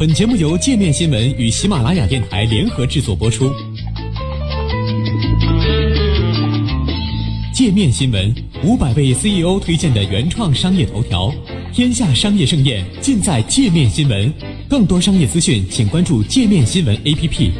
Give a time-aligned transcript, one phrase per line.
[0.00, 3.52] 本节目由界面新闻与喜马拉雅电台联合制作播出。
[7.52, 8.34] 界面新闻
[8.64, 11.30] 五百位 CEO 推荐的原创商业头条，
[11.70, 14.32] 天下商业盛宴尽在界面新闻。
[14.70, 17.50] 更多商业资讯，请关注界面新闻 APP。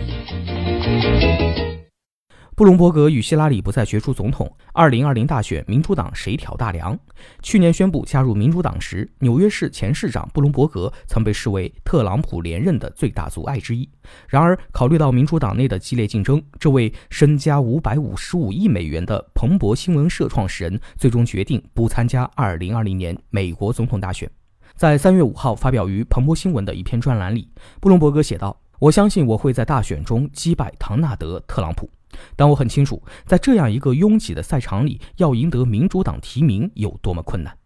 [2.60, 4.54] 布隆伯格与希拉里不再角逐总统。
[4.74, 6.94] 二零二零大选，民主党谁挑大梁？
[7.40, 13.88] 去年宣布加入民主党时，纽约市前市长布隆伯格曾被视为特朗普连任的最大阻碍之一。
[14.28, 24.30] 然而，考虑到民主党内的激烈竞争，这位身家五百五十五亿美元的彭博新闻社创始人最终决定不参加二零二零年美国总统大选。
[24.76, 27.48] 在三月五号发表于彭博新闻的一篇专栏里，
[27.80, 31.88] 布隆伯格写道：“我相信我会在大选中击败唐纳德·特朗普。”
[32.34, 37.56] 但我很清楚，在这样一个拥挤的赛场里，要赢得民主党提名有多么困难。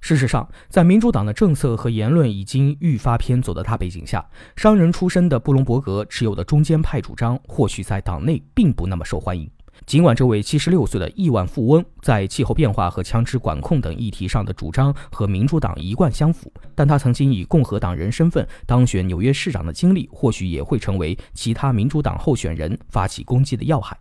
[0.00, 9.48] 事实上，在民主党的政策和言论已经愈发偏左的大背景下，商人出身的布隆伯格持有的中间派主张，或许在党内并不那么受欢迎。
[9.86, 23.96] 尽管这位七十六岁的亿万富翁在气候变化和枪支管控等议题上的主张和民主党一贯相符，但他曾经以共和党人身份当选纽约市长的经历，或许也会成为其他民主党候选人发起攻击的要害。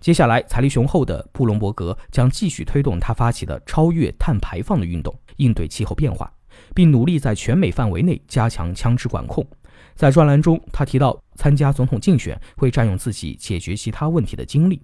[0.00, 6.30] 接下来，财力雄厚的布隆伯格将继续推动他发起的超越碳排放的运动，应对气候变化，
[6.74, 9.44] 并努力在全美范围内加强枪支管控。
[9.94, 14.80] 在专栏中，他提到参加总统竞选会占用自己解决其他问题的精力。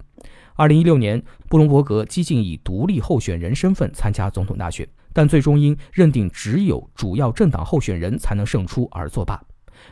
[0.55, 9.41] 二零一六年，布隆伯格激进以独立候选人身份参加总统大选，但最终因认定只有主要政党候选人才能胜出而作罢。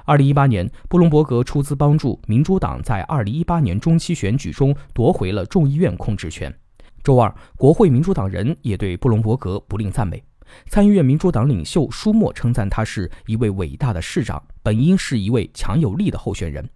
[0.05, 6.53] 二零一八年，布隆伯格出资帮助民主党在二零一八年中期选举中夺回了众议院控制权。
[7.01, 10.21] 周二，国会民主党人也对布隆伯格不吝赞美。
[10.67, 16.67] 参议院民主党领袖舒默称赞他是一位伟大的市长，本应是一位强有力的候选人。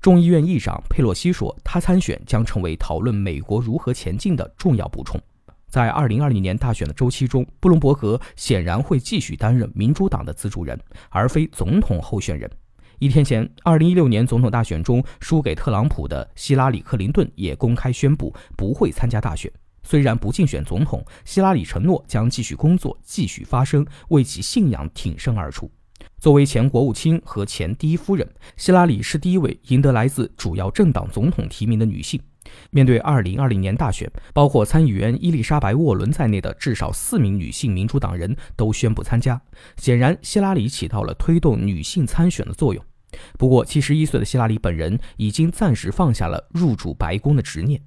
[0.00, 5.20] 众议院议长佩洛西说，他参选将成为讨论美国如何前进的重要补充。
[5.68, 12.50] 在2020年大选的周期中，布隆伯格显然会继续担任民主党的资助人，而非总统候选人。
[12.98, 19.50] 一天前，2016年总统大选中输给特朗普的希拉里·克林顿也公开宣布不会参加大选。
[19.90, 25.68] 虽然不竞选总统，希拉里承诺将继续工作，继续发声，为其信仰挺身而出。
[26.20, 28.24] 作为前国务卿和前第一夫人，
[28.56, 32.20] 希拉里是第一位赢得来自主要政党总统提名的女性。
[32.70, 39.42] 面对2020年大选，包括参议员伊丽莎白·沃伦在内的至少四名女性民主党人都宣布参加。
[39.76, 42.80] 显然，希拉里起到了推动女性参选的作用。
[43.36, 47.82] 不过，71岁的希拉里本人已经暂时放下了入主白宫的执念。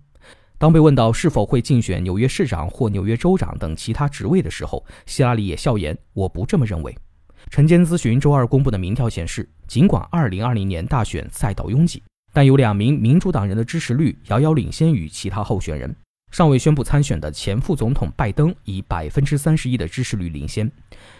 [0.63, 6.97] 当被问到是否会竞选纽约市长或纽约州长等其他职位的时候，希拉里也笑言：“我不这么认为。”
[7.51, 12.01] 晨间咨询周二公布的民调显示，尽管2020年大选赛道拥挤，
[12.31, 15.93] 但有两名民主党人的支持率遥遥领先于其他候选人。
[16.31, 20.71] 尚未宣布参选的前副总统拜登以百分之三十一的支持率领先。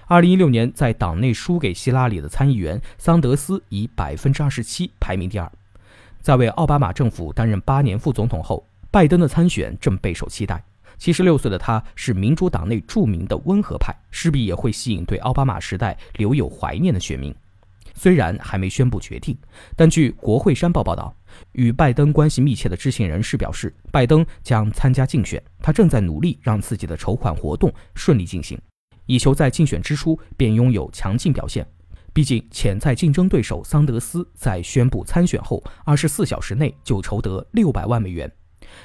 [0.07, 5.51] 2016年在党内输给希拉里的参议员桑德斯以百分之二十七排名第二。
[6.21, 10.63] 在为奥巴马政府担任八年副总统后，拜登的参选正备受期待。
[10.99, 17.33] 七十六岁的他是民主党内著名的温和派，势必也会吸引对奥巴马时代留有怀念的选民。
[17.95, 19.35] 虽然还没宣布决定，
[19.75, 21.11] 但据国会山报报道，
[21.53, 28.55] 与拜登关系密切的知情人士表示，拜登将参加竞选，他正在努力让自己的筹款活动顺利进行，
[29.07, 31.65] 以求在竞选之初便拥有强劲表现。
[32.13, 38.31] 毕竟，潜在竞争对手桑德斯在宣布参选后二十四小时内就筹得六百万美元。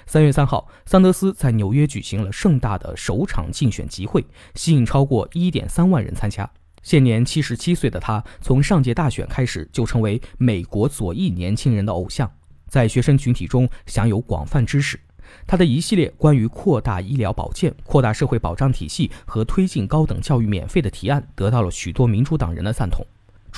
[0.07, 6.49] 三月三号，桑德斯在纽约举行了盛大的首场竞选集会，吸引超过一点三万人参加。
[6.83, 12.31] 现年七十七岁的他，从上届大选开始就成为美国左翼年轻人的偶像，
[12.69, 14.99] 在学生群体中享有广泛支持。
[15.47, 23.05] 他的一系列关于扩大医疗保健、扩大社会保障体系和推进高等教育免费的提案，得到了许多民主党人的赞同。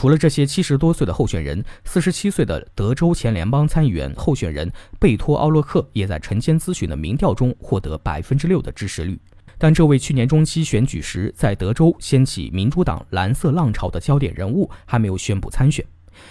[0.00, 9.20] 除了这些七十多岁的候选人，四十七岁的德州前联邦参议员候选人贝托·奥洛克也在晨间咨询的民调中获得百分之六的支持率。
[9.58, 15.84] 但这位去年中期选举时在德州掀起民主党蓝色浪潮的焦点人物还没有宣布参选。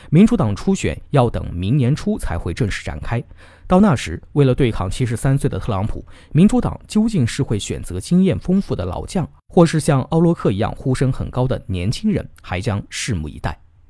[0.09, 3.23] 民主党初选要等明年初才会正式展开。
[3.67, 13.59] 到那时，为了对抗七十三岁的特朗普，民主党究竟是会选择经验丰富的老将，或是像奥洛克一样呼声很高的年轻人，还将拭目以待。